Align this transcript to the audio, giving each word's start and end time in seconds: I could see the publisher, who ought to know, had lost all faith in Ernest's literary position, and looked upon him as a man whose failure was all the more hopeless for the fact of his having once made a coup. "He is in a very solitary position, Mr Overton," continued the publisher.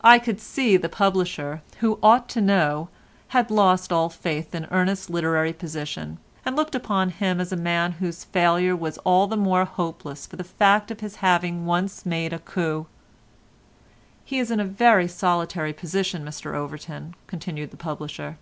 I 0.00 0.18
could 0.18 0.40
see 0.40 0.78
the 0.78 0.88
publisher, 0.88 1.60
who 1.80 1.98
ought 2.02 2.26
to 2.30 2.40
know, 2.40 2.88
had 3.36 3.50
lost 3.50 3.92
all 3.92 4.08
faith 4.08 4.54
in 4.54 4.64
Ernest's 4.70 5.10
literary 5.10 5.52
position, 5.52 6.16
and 6.46 6.56
looked 6.56 6.74
upon 6.74 7.10
him 7.10 7.38
as 7.38 7.52
a 7.52 7.56
man 7.56 7.92
whose 8.00 8.24
failure 8.24 8.74
was 8.74 8.96
all 9.04 9.26
the 9.26 9.36
more 9.36 9.66
hopeless 9.66 10.26
for 10.26 10.36
the 10.36 10.42
fact 10.42 10.90
of 10.90 11.00
his 11.00 11.16
having 11.16 11.66
once 11.66 12.06
made 12.06 12.32
a 12.32 12.38
coup. 12.38 12.86
"He 14.24 14.38
is 14.38 14.50
in 14.50 14.58
a 14.58 14.64
very 14.64 15.06
solitary 15.06 15.74
position, 15.74 16.24
Mr 16.24 16.54
Overton," 16.54 17.14
continued 17.26 17.72
the 17.72 17.76
publisher. 17.76 18.38